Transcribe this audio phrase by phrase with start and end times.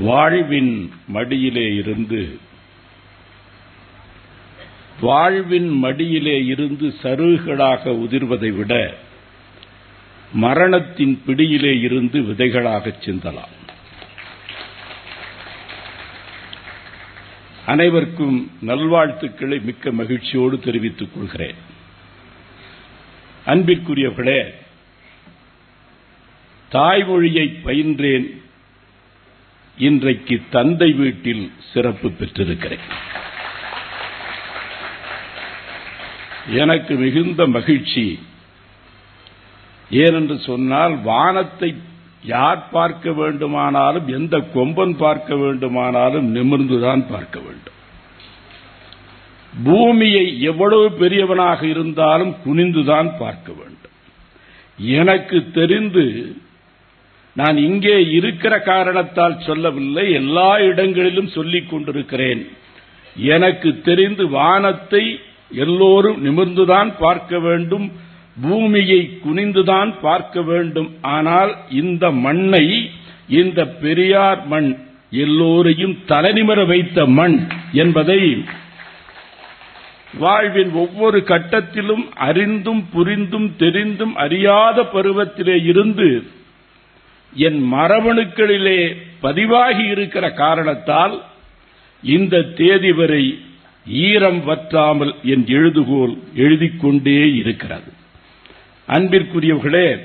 [0.00, 2.38] வாழ்வின் மடியிலே இருந்து
[5.00, 8.94] வாழ்வின் மடியிலே இருந்து சருகுகளாக உதிர்வதை விட
[10.34, 13.60] மரணத்தின் பிடியிலே இருந்து விதைகளாகச் சிந்தலாம்.
[17.66, 21.54] அனைவருக்கும் நல்வாழ்த்துக்களை மிக்க மகிழ்ச்சியோடு தெரிவித்துக் கொள்கிறேன்.
[23.46, 24.52] அன்பிற்குரியவர்களே
[26.70, 28.41] தாய்மொழியை பயின்றேன்
[29.78, 32.84] இன்றைக்கு தந்தை வீட்டில் சிறப்பு பெற்றிருக்கிறேன்.
[36.48, 38.18] எனக்கு மிகுந்த மகிழ்ச்சி.
[39.90, 41.74] ஏனென்று சொன்னால் வானத்தை
[42.24, 47.78] யார் பார்க்க வேண்டுமானாலும் எந்த கொம்பன் பார்க்க வேண்டுமானாலும் நிமிர்ந்துதான் பார்க்க வேண்டும்.
[49.64, 53.92] பூமியை எவ்வளவு பெரியவனாக இருந்தாலும் குனிந்துதான் பார்க்க வேண்டும்.
[54.78, 56.36] எனக்கு தெரிந்து
[57.40, 62.42] நான் இங்கே இருக்கிற காரணத்தால் சொல்லவில்லை எல்லா இடங்களிலும் சொல்லிக் கொண்டிருக்கிறேன்.
[63.34, 65.02] எனக்கு தெரிந்து வானத்தை
[65.64, 67.86] எல்லோரும் நிமிர்ந்துதான் பார்க்க வேண்டும்
[68.42, 70.90] பூமியை குனிந்துதான் பார்க்க வேண்டும்.
[71.16, 72.66] ஆனால் இந்த மண்ணை
[73.40, 74.70] இந்த பெரியார் மண்
[75.24, 77.38] எல்லோரையும் தலைநிமர வைத்த மண்
[77.82, 78.20] என்பதை
[80.18, 86.08] வாழ்வின் ஒவ்வொரு கட்டத்திலும் அறிந்தும் புரிந்தும் தெரிந்தும் அறியாத பருவத்திலே இருந்து
[87.34, 91.22] என் மரபணுக்களிலே பதிவாகி இருக்கிற காரணத்தால்
[92.02, 93.38] இந்த தேதி வரை
[93.86, 97.92] ஈரம் வற்றாமல் என் எழுதுகோல் எழுதிக் கொண்டே இருக்கிறது.
[98.88, 99.98] அன்பிற்குரியவர்களே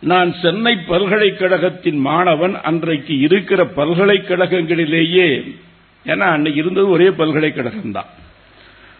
[0.00, 5.54] நான் சென்னை பல்கலைக்கழகத்தின் மாணவன் அன்றைக்கு இருக்கிற பல்கலைக்கழகங்களிலேயே
[6.06, 8.06] ஏன்னா அன்னைக்கு இருந்தது ஒரே பல்கலைக்கழகம் தான்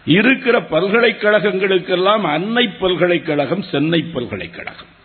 [0.05, 5.03] இருக்கிற பல்கலைக்கழகங்களுக்கெல்லாம் அன்னை பல்கலைக்கழகம் சென்னை பல்கலைக்கழகம்.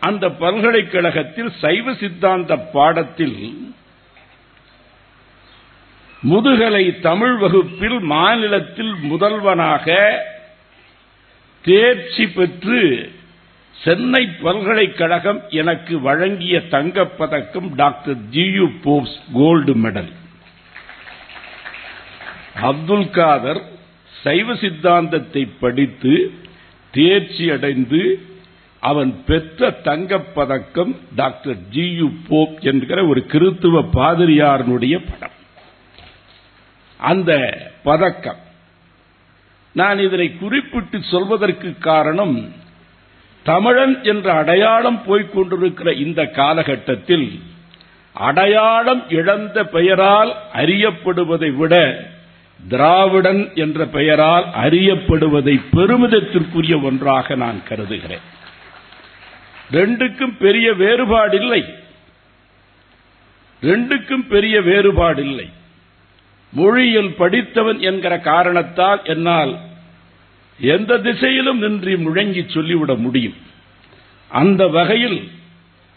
[0.00, 3.38] அந்த பல்கலைக்கழகத்தில் சைவ சித்தாந்த பாடத்தில்
[6.22, 9.86] முதுகலை தமிழ் வகுப்பில் மாநிலத்தில் முதல்வனாக
[11.64, 12.80] தேர்ச்சி பெற்று
[13.74, 20.10] சென்னை பல்கலைக்கழகம் எனக்கு வழங்கிய தங்கப்பதக்கம் doctor G U Pope's gold medal.
[22.60, 23.60] Abdul Khader
[24.22, 26.14] சைவ சித்தாந்தத்தை படித்து
[26.94, 28.02] தேர்ச்சி அடைந்து
[28.80, 35.36] அவன் பெற்ற தங்கப்பதக்கம் டாக்டர் ஜியு போப் என்கிற ஒரு கிறித்துவ பாதிரியாரனுடைய படம்.
[36.96, 37.52] அந்த
[37.82, 38.46] பதக்கம்.
[39.72, 42.52] நான் இதனை குறிப்பிட்டு சொல்வதற்கு காரணம்
[43.42, 47.40] தமிழன் என்ற அடையாளம் போய்கொண்டிருக்கிற இந்த காலகட்டத்தில்
[48.12, 52.04] அடையாளம் இழந்த பெயரால் அறியப்படுவதை விட
[52.68, 58.36] திராவிடன் என்ற பெயரால் அறியப்படுவதை பெருமிதத்திற்குரிய ஒன்றாக நான் கருதுகிறேன்.
[59.72, 61.62] ரெண்டுக்கும் பெரிய வேறுபாடில்லை.
[63.62, 65.48] ரெண்டுக்கும் பெரிய வேறுபாடில்லை.
[66.52, 69.58] மொழியில் படித்தவன் என்கிற காரணத்தால் என்னால்
[70.60, 73.36] எந்த திசையிலும் நின்று முழங்கி சொல்லிவிட முடியும்.
[74.28, 75.30] அந்த வகையில்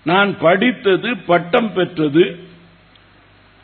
[0.04, 2.40] நான் படித்தது பட்டம் பெற்றது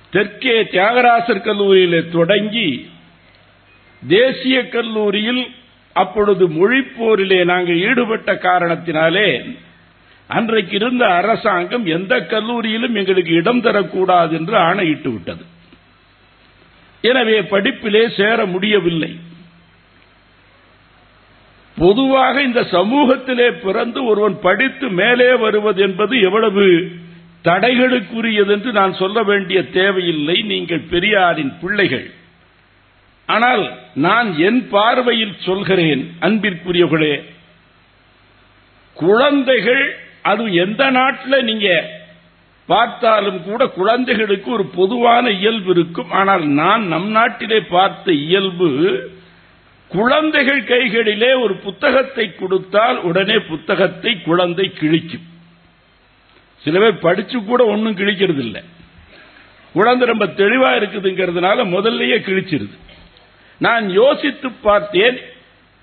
[0.10, 2.90] தெற்கே தியாகராசர் கல்லூரியிலே தொடங்கி
[4.08, 5.48] தேசிய கல்லூரியில்
[5.94, 9.58] அப்பொழுது மொழிப்போரிலே நாங்கள் ஈடுபட்ட காரணத்தினாலே
[10.28, 15.44] அன்றைக்கு இருந்த அரசாங்கம் எந்த கல்லூரியிலும் எங்களுக்கு இடம் தரக்கூடாது என்று ஆணையிட்டு விட்டது.
[17.02, 19.12] எனவே படிப்பிலே சேர முடியவில்லை.
[21.78, 26.66] பொதுவாக இந்த சமூகத்திலே பிறந்து ஒருவன் படித்து மேலே வருவது என்பது எவ்வளவு
[27.44, 32.08] தடைகளுக்குரியது என்று நான் சொல்ல வேண்டிய தேவையில்லை நீங்கள் பெரியாரின் பிள்ளைகள்.
[33.26, 33.64] ஆனால்
[33.94, 37.16] நான் என் பார்வையில் சொல்கிறேன் அன்பிற்குரியவர்களே
[38.98, 39.86] குழந்தைகள்
[40.30, 41.68] அது எந்த நாட்டில் நீங்க
[42.70, 46.10] பார்த்தாலும் கூட குழந்தைகளுக்கு ஒரு பொதுவான இயல்பு இருக்கும்.
[46.20, 48.70] ஆனால் நான் நம் நாட்டிலே பார்த்த இயல்பு
[49.92, 55.26] குழந்தைகள் கைகளிலே ஒரு புத்தகத்தை கொடுத்தால் உடனே புத்தகத்தை குழந்தை கிழிக்கும்.
[56.64, 58.62] சில பேர் படிச்சு கூட ஒன்றும் கிழிக்கிறது இல்லை
[59.76, 62.76] குழந்தை ரொம்ப தெளிவா இருக்குதுங்கிறதுனால முதல்லயே கிழிச்சிருது.
[63.66, 65.18] நான் யோசித்து பார்த்தேன்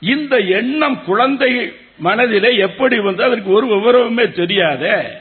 [0.03, 1.51] இந்த எண்ணம் குழந்தை
[1.97, 5.13] மனதிலே எப்படி வந்து அதற்கு ஒரு விவரமுமே தெரியாத.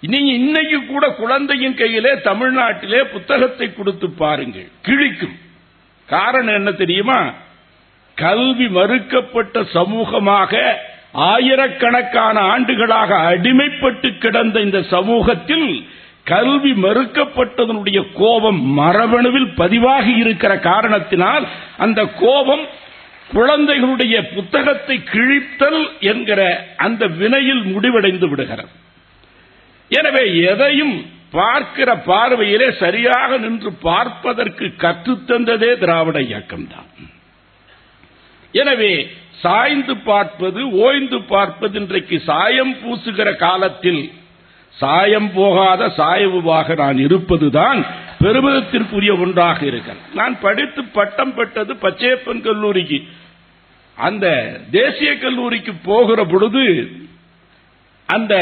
[0.00, 4.68] நீங்க இன்னைக்கு கூட குழந்தையின் கையிலே தமிழ்நாட்டிலே புத்தகத்தை கொடுத்து பாருங்கள்.
[4.86, 5.38] கிழிக்கும்.
[6.06, 7.32] காரணம் என்ன தெரியுமா?
[8.14, 10.72] கல்வி மறுக்கப்பட்ட சமூகமாக
[11.12, 15.86] ஆயிரக்கணக்கான ஆண்டுகளாக அடிமைப்பட்டு கிடந்த இந்த சமூகத்தில்
[16.24, 21.46] கல்வி மறுக்கப்பட்டதனுடைய கோபம் மரபணுவில் பதிவாகி இருக்கிற காரணத்தினால்
[21.76, 22.68] அந்த கோபம்
[23.36, 25.82] குழந்தைகளுடைய புத்தகத்தை கிழித்தல்
[26.12, 26.40] என்கிற
[26.86, 28.72] அந்த வினையில் முடிவடைந்து விடுகிறது.
[29.90, 30.94] எனவே எதையும்
[31.38, 36.90] பார்க்கிற பார்வையிலே சரியாக நின்று பார்ப்பதற்கு கற்றுத்தந்ததே திராவிட இயக்கம்தான்.
[38.54, 38.92] எனவே
[39.42, 44.02] சாய்ந்து பார்ப்பது ஓய்ந்து பார்ப்பது இன்றைக்கு சாயம் பூசுகிற காலத்தில்
[44.74, 47.80] சாயம் போகாத சாயவுவாக நான் இருப்பதுதான்
[48.22, 50.02] பெருமிதத்திற்குரிய ஒன்றாக இருக்கிறது.
[50.20, 52.98] நான் படித்து பட்டம் பெற்றது பச்சையப்பன் கல்லூரிக்கு.
[53.96, 56.90] அந்த தேசிய கல்லூரிக்கு போகிற பொழுது
[58.06, 58.36] அந்த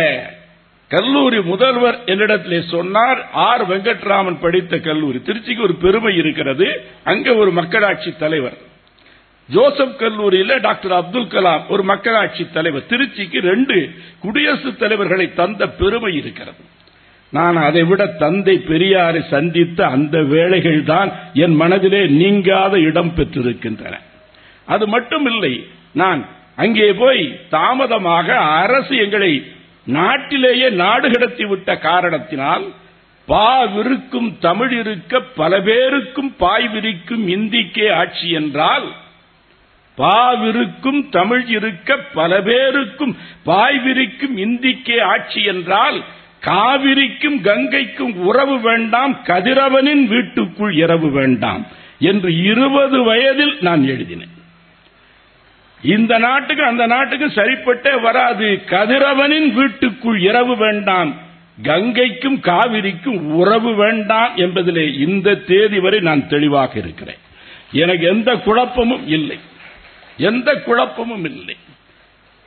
[0.89, 3.69] கல்லூரி முதல்வர் என்னிடத்திலே சொன்னார் ஆர்.
[3.69, 5.21] வெங்கட்ராமன் படித்த கல்லூரி.
[5.27, 6.85] திருச்சிக்கு ஒரு பெருமை இருக்கிறது.
[7.05, 8.57] அங்க ஒரு மக்களாட்சி தலைவர்.
[9.47, 12.85] ஜோசப் கல்லூரியில் டாக்டர் அப்துல் கலாம் ஒரு மக்களாட்சி தலைவர்.
[12.89, 16.65] திருச்சிக்கு ரெண்டு குடியரசுத் தலைவர்களை தந்த பெருமை இருக்கிறது.
[17.31, 23.99] நான் அதை விட தந்தை பெரியாரை சந்தித்த அந்த வேளைகள் தான் என் மனதிலே நீங்காத இடம் பெற்றிருக்கின்றன.
[24.69, 25.55] அது மட்டும் இல்லை
[25.93, 26.21] நான்
[26.57, 28.29] அங்கே போய் தாமதமாக
[28.61, 29.33] அரசு எங்களை
[29.87, 32.65] நாட்டிலேயே நாடு கடத்தி விட்ட காரணத்தினால்
[33.29, 38.87] பாவிருக்கும் தமிழ் இருக்க பல பேருக்கும் பாய் விரிக்கும் இந்திக்கே ஆட்சி என்றால்
[39.99, 43.15] பாவிருக்கும் தமிழ் இருக்க பல பேருக்கும்
[43.47, 45.99] பாய்விருக்கும் இந்திக்கே ஆட்சி என்றால்
[46.43, 51.63] காவிரிக்கும் கங்கைக்கும் உறவு வேண்டாம் கதிரவனின் வீட்டுக்குள் இரவு வேண்டாம்
[51.99, 54.32] என்று இருபது வயதில் நான் எழுதினேன்.
[55.83, 58.63] இந்த நாட்டுக்கு அந்த நாட்டுக்கு சரிப்பட்டே வராது.
[58.67, 61.17] கதிரவனின் வீட்டுக்குள் இரவு வேண்டாம்.
[61.63, 67.17] கங்கைக்கும் காவிரிக்கும் உறவு வேண்டாம் என்பதிலே இந்த தேதி வரை நான் தெளிவாக இருக்கிறேன்.
[67.73, 69.39] எனக்கு எந்த குழப்பமும் இல்லை.
[70.17, 71.57] எந்த குழப்பமும் இல்லை.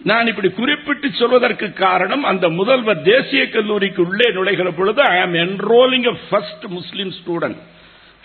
[0.04, 6.18] நான் இப்படி குறிப்பிட்டு சொல்வதற்கு காரணம் அந்த முதல்வர் தேசிய கல்லூரிக்கு உள்ளே நுழைகிற பொழுது I am enrolling
[6.30, 7.58] first Muslim student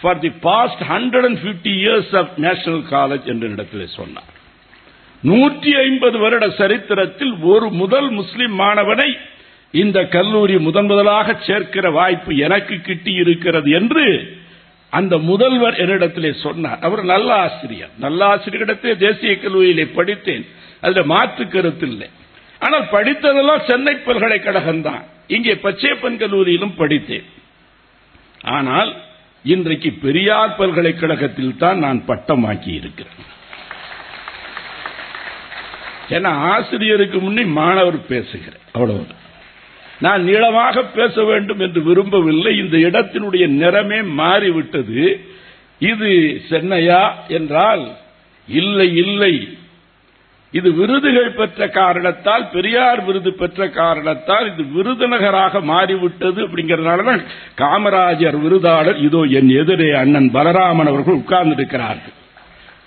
[0.00, 4.38] for the past hundred and fifty years of National College என்று இடத்தில் சொன்னார்.
[5.22, 9.10] நூற்றி ஐம்பது வருட சரித்திரத்தில் ஒரு முதல் முஸ்லிம் மாணவனை
[9.74, 14.04] இந்த கல்லூரி முதன் முதலாக சேர்க்கிற வாய்ப்பு எனக்கு கிட்டி இருக்கிறது என்று
[14.92, 16.80] அந்த முதல்வர் என்னிடத்திலே சொன்னார்.
[16.86, 20.44] அவர் நல்ல ஆசிரியர் நல்ல ஆசிரியரிடத்திலே தேசிய கல்லூரியிலே படித்தேன்.
[20.84, 22.08] அதுல மாற்று கருத்து இல்லை
[22.60, 25.04] ஆனால் படித்ததெல்லாம் சென்னை பல்கலைக்கழகம் தான்
[25.36, 27.28] இங்கே பச்சையப்பன் கல்லூரியிலும் படித்தேன்.
[28.56, 28.90] ஆனால்
[29.44, 33.28] இன்றைக்கு பெரியார் பல்கலைக்கழகத்தில் தான் நான் பட்டமாக்கி இருக்கிறேன்
[36.10, 39.18] ஏன்னா ஆசிரியருக்கு முன்னே மாணவர் பேசுகிறேன் அவ்வளவு
[40.04, 42.52] நான் நீளமாக பேச வேண்டும் என்று விரும்பவில்லை.
[42.58, 45.02] இந்த இடத்தினுடைய நிறமே மாறிவிட்டது.
[45.78, 46.10] இது
[46.50, 47.84] சென்னையா என்றால்
[48.48, 49.34] இல்லை இல்லை.
[50.52, 57.22] இது விருதுகள் பெற்ற காரணத்தால் பெரியார் விருது பெற்ற காரணத்தால் இது விருதுநகராக மாறிவிட்டது அப்படிங்கறதுனாலதான்
[57.56, 62.16] காமராஜர் விருதாளர் இதோ என் எதிரே அண்ணன் பலராமன் அவர்கள் உட்கார்ந்திருக்கிறார்கள்.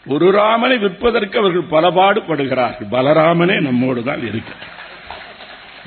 [0.06, 2.88] ஒரு ராமனை விற்பதற்கு அவர்கள் பலபாடுபடுகிறார்கள்.
[2.92, 4.82] பலராமனே நம்மோடு தான் இருக்கிறார்.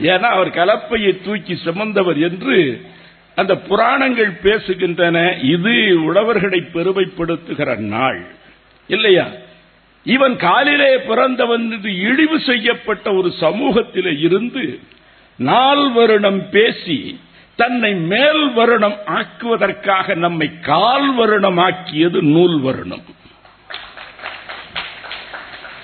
[0.03, 2.87] ஏன்னா அவர் கலப்பையை தூக்கி சுமந்தவர் என்று
[3.35, 5.45] அந்த புராணங்கள் பேசுகின்றன.
[5.45, 8.27] இது உழவர்களை பெருமைப்படுத்துகிற நாள்.
[8.87, 9.27] இல்லையா?
[10.05, 14.79] இவன் காலிலே பிறந்தவன் என்று இழிவு செய்யப்பட்ட ஒரு சமூகத்திலே இருந்து
[15.37, 17.21] நால் வருடம் பேசி
[17.57, 23.03] தன்னை மேல் வருடம் ஆக்குவதற்காக நம்மை கால் வருடம் ஆக்கியது நூல் வருடம்.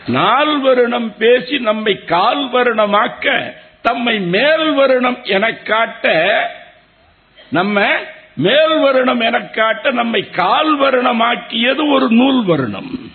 [0.07, 6.15] நால் வருணம் பேசி நம்மை கால் வருணமாக்க தம்மை மேல் வருணம் என காட்ட
[7.51, 7.91] நம்ம
[8.37, 13.11] மேல் வருணம் என காட்ட நம்மை கால் வருணமாக்கியது ஒரு நூல் வருணம்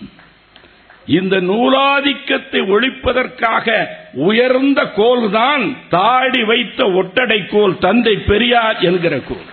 [1.06, 9.46] இந்த நூலாதிக்கத்தை ஒழிப்பதற்காக உயர்ந்த கோல்தான் தாடி வைத்த ஒட்டடை கோல் தந்தை பெரியார் என்கிற கோல்.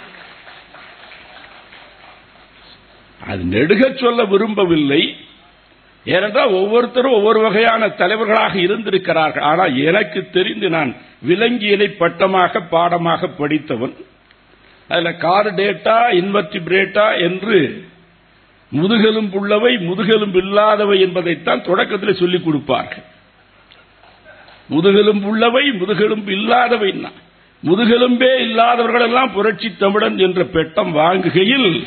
[3.29, 5.17] அது நெடுக சொல்ல விரும்பவில்லை.
[6.05, 9.43] ஏனென்றால் ஒவ்வொருத்தரும் ஒவ்வொரு வகையான தலைவர்களாக இருந்திருக்கிறார்கள்.
[9.43, 13.95] ஆனால் எனக்கு தெரிந்து நான் விலங்கியலை பட்டமாக பாடமாக படித்தவன்.
[14.87, 17.87] அதில் கார் டேட்டா இன்வெர்டிபிரேட்டா என்று
[18.71, 23.03] முதுகெலும்பு உள்ளவை முதுகெலும்பு இல்லாதவை என்பதைத்தான் தொடக்கத்தில் சொல்லிக் கொடுப்பார்கள்.
[24.67, 26.91] முதுகெலும்பு உள்ளவை முதுகெலும்பு இல்லாதவை
[27.63, 31.85] முதுகெலும்பே இல்லாதவர்கள் எல்லாம் புரட்சி தமிழன் என்ற பெட்டம் வாங்குகையில்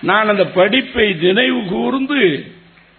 [0.00, 2.20] நான் அந்த படிப்பை நினைவு கூர்ந்து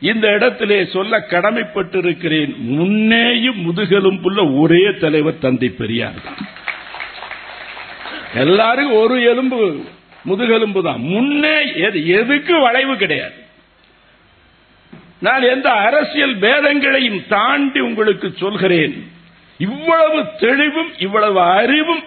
[0.01, 2.51] இந்த இடத்திலே சொல்ல கடமைப்பட்டிருக்கிறேன்.
[2.77, 6.19] முன்னேயும் முதுகெலும்புள்ள ஒரே தலைவர் தந்தை பெரியார்.
[6.25, 6.41] தான்
[8.43, 9.59] எல்லாரும் ஒரு எலும்பு
[10.29, 11.01] முதுகெலும்பு தான்.
[11.13, 11.55] முன்னே
[12.19, 13.37] எதுக்கு வளைவு கிடையாது.
[15.27, 18.95] நான் எந்த அரசியல் பேதங்களையும் தாண்டி உங்களுக்கு சொல்கிறேன்.
[19.57, 22.03] இவ்வளவு தெளிவும் இவ்வளவு அறிவும்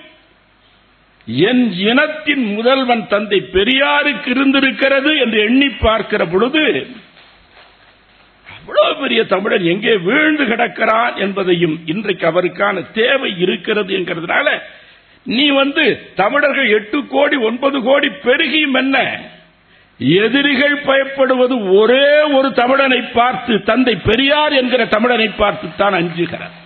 [1.48, 6.62] என் இனத்தின் முதல்வன் தந்தை பெரியாருக்கு இருந்திருக்கிறது என்று எண்ணி பார்க்கிற பொழுது
[8.62, 14.48] அவ்வளவு பெரிய தமிழன் எங்கே வீழ்ந்து கிடக்கிறான் என்பதையும் இன்றைக்கு அவருக்கான தேவை இருக்கிறது என்கிறதுனால
[15.26, 18.96] நீ வந்து தமிழர்கள் எட்டு கோடி ஒன்பது கோடி பெருகியும் என்ன?
[20.20, 26.56] எதிரிகள் பயப்படுவது ஒரே ஒரு தமிழனை பார்த்து தந்தை பெரியார் என்கிற தமிழனை பார்த்து தான் அஞ்சுகிறார்.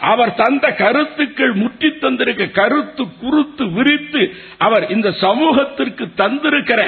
[0.00, 4.22] அவர் தந்த கருத்துக்கள் முற்றி தந்திருக்க கருத்து குறுத்து விரித்து
[4.58, 6.82] அவர் இந்த சமூகத்திற்கு தந்திருக்கிற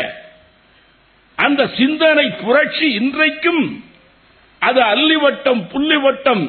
[1.45, 3.63] அந்த சிந்தனை புரட்சி இன்றைக்கும்
[4.63, 6.45] அது அல்லி வட்டம் புள்ளி வட்டம்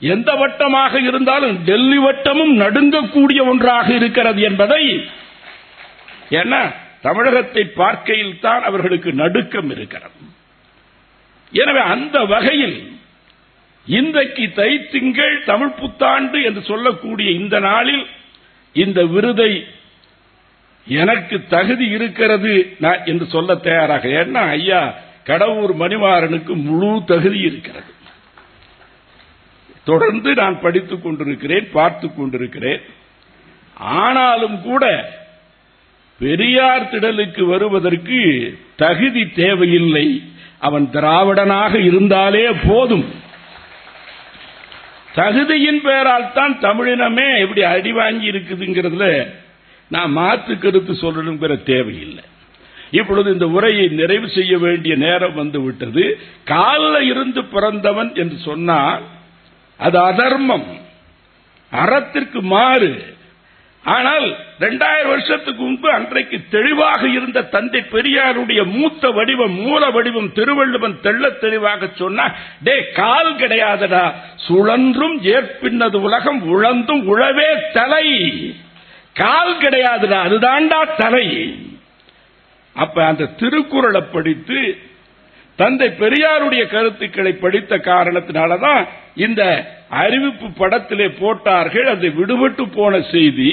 [0.00, 4.82] எந்த வட்டமாக இருந்தாலும் டெல்லி வட்டமும் நடுங்கக்கூடிய ஒன்றாக இருக்கிறது என்பதை
[6.40, 6.60] ஏன்னா
[7.02, 10.18] தமிழகத்தை பார்க்கையில் தான் அவர்களுக்கு நடுக்கம் இருக்கிறது.
[11.52, 12.76] எனவே அந்த வகையில்
[13.86, 18.04] இன்றைக்கு தைத்திங்கள் தமிழ் புத்தாண்டு என்று சொல்லக்கூடிய இந்த நாளில்
[18.76, 19.50] இந்த விருதை
[20.86, 24.08] எனக்கு தகுதி இருக்கிறது நான் என்று சொல்ல தயாராக.
[24.08, 27.92] ஏன்னா ஐயா கடவுர் மணிமாறனுக்கு முழு தகுதி இருக்கிறது.
[29.84, 32.80] தொடர்ந்து நான் படித்துக் கொண்டிருக்கிறேன் பார்த்துக் கொண்டிருக்கிறேன்.
[33.74, 35.12] ஆனாலும் கூட
[36.18, 40.22] பெரியார் திடலுக்கு வருவதற்கு தகுதி தேவையில்லை.
[40.58, 43.22] அவன் திராவிடனாக இருந்தாலே போதும்.
[45.14, 49.34] தகுதியின் பெயரால் தான் தமிழினமே எப்படி அடிவாங்கி இருக்குதுங்கிறதுல
[49.88, 52.24] நான் மாற்று கருத்து சொல்லணுங்கிற தேவையில்லை.
[52.90, 56.20] இப்பொழுது இந்த உரையை நிறைவு செய்ய வேண்டிய நேரம் வந்து விட்டது.
[56.44, 59.02] காலில் இருந்து பிறந்தவன் என்று சொன்னால்
[59.78, 60.80] அது அதர்மம்.
[61.72, 63.12] அறத்திற்கு மாறு.
[63.84, 71.38] ஆனால் இரண்டாயிரம் வருஷத்துக்கு முன்பு அன்றைக்கு தெளிவாக இருந்த தந்தை பெரியாருடைய மூத்த வடிவம் மூல வடிவம் திருவள்ளுவன் தெள்ள
[71.38, 74.12] தெளிவாக சொன்னா டே கால் கிடையாதடா.
[74.36, 78.08] சுழன்றும் ஏற்பின்னது உலகம் உழந்தும் உழவே தலை.
[79.14, 81.26] கால் கிடையாதுடா அதுதான்டா தலை.
[82.76, 84.58] அப்ப அந்த திருக்குறளை படித்து
[85.58, 88.80] தந்தை பெரியாருடைய கருத்துக்களை படித்த காரணத்தினாலதான்
[89.14, 89.42] இந்த
[89.88, 93.50] அறிவிப்பு படத்திலே போட்டார்கள் அது விடுபட்டு போன செய்தி.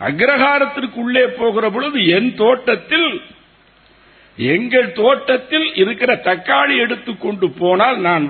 [0.00, 3.08] அக்ரஹாரத்திற்குள்ளே போகிற பொழுது என் தோட்டத்தில்
[4.38, 8.26] எங்கள் தோட்டத்தில் இருக்கிற தக்காளி எடுத்துக்கொண்டு போனால் நான்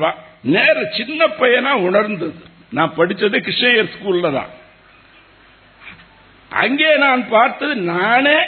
[0.55, 2.41] நேர சின்ன பையனா உணர்ந்தது.
[2.71, 4.53] நான் படிச்சது கிருஷ்ணயர் ஸ்கூல்ல தான்.
[6.59, 8.39] அங்கே நான் பார்த்தது நானே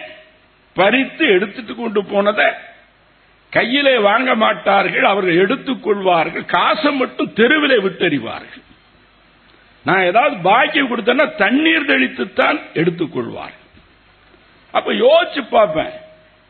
[0.76, 2.48] பறித்து எடுத்துட்டு கொண்டு போனதை
[3.52, 8.64] கையிலே வாங்க மாட்டார்கள் அவர்கள் எடுத்துக் கொள்வார்கள் காசை மட்டும் தெருவிலே விட்டறிவார்கள்.
[9.86, 13.56] நான் ஏதாவது பாக்கியம் கொடுத்தேன்னா தண்ணீர் தெளித்துத்தான் எடுத்துக்கொள்வார்
[14.74, 15.94] அப்ப யோசிச்சு பார்ப்பேன்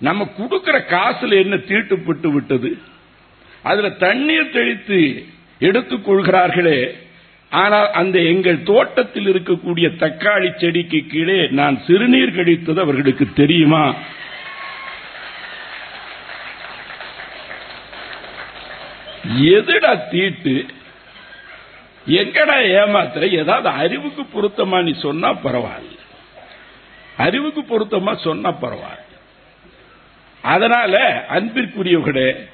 [0.01, 2.71] நம்ம கொடுக்கிற காசுல என்ன தீட்டுப்பட்டு விட்டது?
[3.63, 5.01] அதுல தண்ணீர் தெளித்து
[5.59, 6.79] எடுத்துக் கொள்கிறார்களே
[7.51, 13.95] ஆனால் அந்த எங்கள் தோட்டத்தில் இருக்கக்கூடிய தக்காளி செடிக்கு கீழே நான் சிறுநீர் கழித்தது அவர்களுக்கு தெரியுமா?
[19.25, 20.67] எதுடா தீட்டு?
[22.09, 23.31] எங்கடா ஏமாத்துற?
[23.31, 25.99] ஏதாவது அறிவுக்கு பொருத்தமா நீ சொன்னா பரவாயில்ல.
[27.17, 29.09] அறிவுக்கு பொருத்தமா சொன்னா பரவாயில்ல.
[30.43, 32.49] அதனால அன்பிற்குரியவர்களே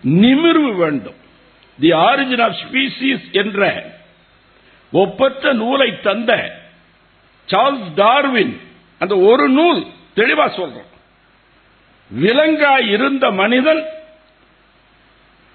[0.00, 1.22] நிமிர்வு வேண்டும்.
[1.78, 3.84] தி ஆரிஜின் ஆஃப் ஸ்பீசிஸ் என்ற
[4.92, 6.32] ஒப்பற்ற நூலை தந்த
[7.48, 8.60] சார்ல்ஸ் டார்வின்
[8.98, 9.80] அந்த ஒரு நூல்
[10.16, 10.90] தெளிவா சொல்றோம்.
[12.10, 13.82] விலங்காய் இருந்த மனிதன்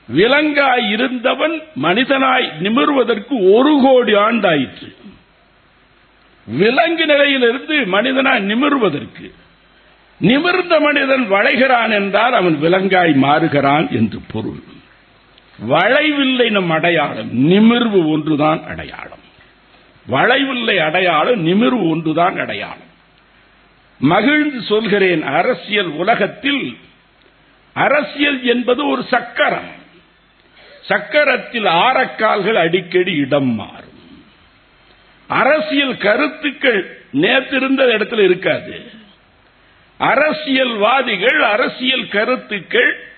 [0.08, 4.90] விலங்காய் இருந்தவன் மனிதனாய் நிமிர்வதற்கு ஒரு கோடி ஆண்டாயிற்று.
[6.48, 9.32] விலங்கு நிலையிலிருந்து மனிதனாய் நிமிர்வதற்கு
[10.20, 14.64] நிமிர்ந்த மனிதன் வளைகிறான் என்றால் அவன் விலங்காய் மாறுகிறான் என்று பொருள்.
[15.60, 19.20] வளைவில்லை நம் அடையாளம் நிமிர்வு ஒன்றுதான் அடையாளம்.
[20.06, 22.88] வளைவில்லை அடையாளம் நிமிர்வு ஒன்றுதான் அடையாளம்.
[24.00, 26.78] மகிழ்ந்து சொல்கிறேன் அரசியல் உலகத்தில்
[27.74, 29.78] அரசியல் என்பது ஒரு சக்கரம்.
[30.90, 34.24] சக்கரத்தில் ஆரக்கால்கள் அடிக்கடி இடம் மாறும்.
[35.28, 38.92] அரசியல் கருத்துக்கள் நேற்றிருந்த இடத்துல இருக்காது.
[39.98, 43.09] அரசியல்வாதிகள் அரசியல் கருத்துக்கள்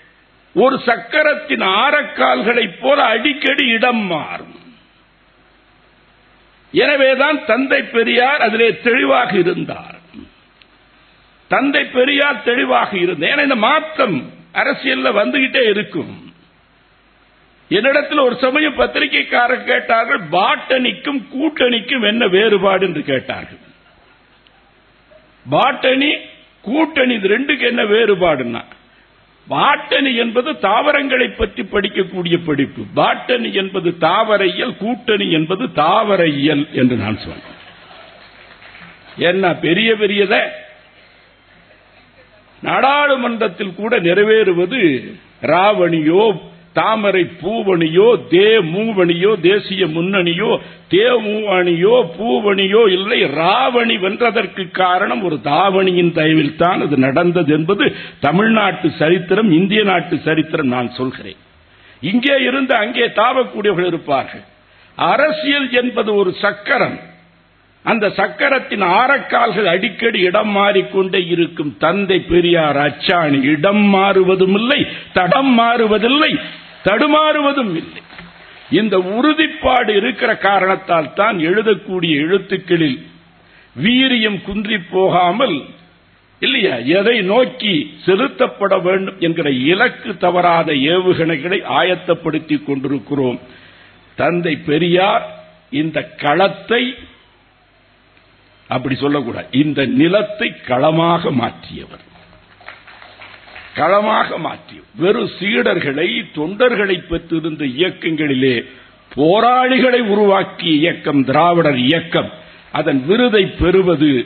[0.53, 4.59] ஒரு சக்கரத்தின் ஆரக்கால்களைப் போல அடிக்கடி இடம் மாறும்.
[6.71, 9.99] எனவேதான் தந்தை பெரியார் அதிலே தெளிவாக இருந்தார்.
[11.47, 13.29] தந்தை பெரியார் தெளிவாக இருந்தார்.
[13.29, 16.33] ஏன்னா இந்த மாற்றம் அரசியல்ல வந்துகிட்டே இருக்கும்.
[17.69, 23.59] என்னிடத்தில் ஒரு சமயம் பத்திரிகைக்காரர் கேட்டார்கள் பாட்டணிக்கும் கூட்டணிக்கும் என்ன வேறுபாடு என்று கேட்டார்கள்.
[25.49, 26.15] பாட்டணி
[26.61, 28.61] கூட்டணி இது ரெண்டுக்கு என்ன வேறுபாடுன்னா
[29.47, 32.83] பாட்டணி என்பது தாவரங்களை பற்றி படிக்கக்கூடிய படிப்பு.
[32.93, 37.59] பாட்டணி என்பது தாவரையியல் கூட்டணி என்பது தாவரையியல் என்று நான் சொன்னேன்.
[39.17, 40.49] என்ன பெரிய பெரியத
[42.61, 50.51] நாடாளுமன்றத்தில் கூட நிறைவேறுவது ராவணியோ தாமரை பூவணியோ தே மூவணியோ தேசிய முன்னணியோ
[50.93, 57.85] தே மூவணியோ பூவணியோ இல்லை ராவணி வென்றதற்கு காரணம் ஒரு தாவணியின் தயவில் தான் அது நடந்தது என்பது
[58.27, 61.39] தமிழ்நாட்டு சரித்திரம் இந்திய நாட்டு சரித்திரம் நான் சொல்கிறேன்.
[62.11, 64.45] இங்கே இருந்து அங்கே தாவக்கூடியவர்கள் இருப்பார்கள்.
[64.97, 66.97] அரசியல் என்பது ஒரு சக்கரம்.
[67.85, 71.71] அந்த சக்கரத்தின் ஆரக்கால்கள் அடிக்கடி இடம் மாறிக்கொண்டே இருக்கும்.
[71.83, 74.79] தந்தை பெரியார் அச்சாணி இடம் மாறுவதும் இல்லை
[75.17, 76.31] தடம் மாறுவதில்லை.
[76.85, 78.03] தடுமாறுவதும் இல்லை.
[78.79, 82.99] இந்த உறுதிப்பாடு இருக்கிற காரணத்தால் தான் எழுதக்கூடிய எழுத்துக்களில்
[83.75, 85.55] வீரியம் குன்றி போகாமல்
[86.41, 87.73] இல்லையா எதை நோக்கி
[88.05, 93.39] செலுத்தப்பட வேண்டும் என்கிற இலக்கு தவறாத ஏவுகணைகளை ஆயத்தப்படுத்திக் கொண்டிருக்கிறோம்.
[94.15, 95.25] தந்தை பெரியார்
[95.81, 96.83] இந்த களத்தை
[98.69, 102.03] அப்படி சொல்லக்கூடாது இந்த நிலத்தை களமாக மாற்றியவர்.
[103.75, 108.55] களமாக மாற்றி வெறும் சீடர்களை தொண்டர்களை பெற்றிருந்த இயக்கங்களிலே
[109.15, 112.29] போராளிகளை உருவாக்கிய இயக்கம் திராவிடர் இயக்கம்.
[112.71, 114.25] அதன் விருதை பெறுவது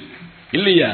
[0.51, 0.91] இல்லையா?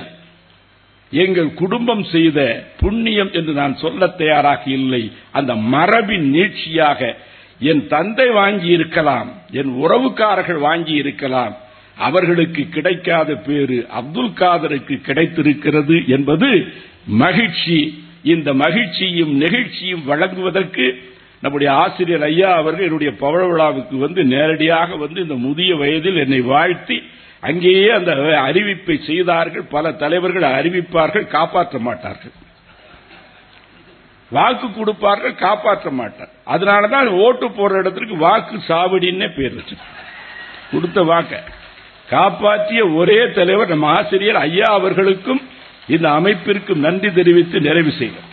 [1.12, 2.40] எங்கள் குடும்பம் செய்த
[2.80, 5.12] புண்ணியம் என்று நான் சொல்ல தயாராக இல்லை.
[5.32, 7.16] அந்த மரபின் நீட்சியாக
[7.60, 11.56] என் தந்தை வாங்கி இருக்கலாம் என் உறவுக்காரர்கள் வாங்கி இருக்கலாம்.
[11.98, 16.50] அவர்களுக்கு கிடைக்காத பேரு அப்துல் காதருக்கு கிடைத்திருக்கிறது என்பது
[17.06, 17.78] மகிழ்ச்சி
[18.24, 21.10] இந்த மகிழ்ச்சியும் நெகிழ்ச்சியும் வழங்குவதற்கு
[21.42, 27.04] நம்முடைய ஆசிரியர் ஐயா அவர்கள் என்னுடைய பவழ விழாவுக்கு வந்து நேரடியாக வந்து இந்த முதிய வயதில் என்னை வாழ்த்தி
[27.40, 28.12] அங்கேயே அந்த
[28.52, 29.64] அறிவிப்பை செய்தார்கள்.
[29.64, 32.32] பல தலைவர்கள் அறிவிப்பார்கள் காப்பாற்ற மாட்டார்கள்.
[34.32, 36.30] வாக்கு கொடுப்பார்கள் காப்பாற்ற மாட்டார்.
[36.46, 39.76] அதனாலதான் ஓட்டு போடுற இடத்துக்கு வாக்கு சாவடின்னே பேர் வச்சு
[40.72, 41.40] கொடுத்த வாக்க.
[42.10, 45.42] காப்பாற்றிய ஒரே தலைவர் நம்ம ஆசிரியர் ஐயா அவர்களுக்கும்
[45.92, 48.31] இந்த அமைப்பிற்கும் நன்றி தெரிவித்து நிறைவு செய்கிறோம்